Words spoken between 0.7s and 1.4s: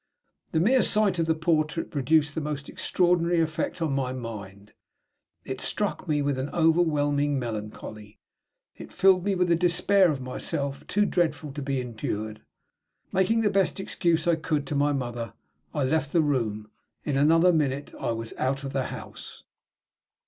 sight of the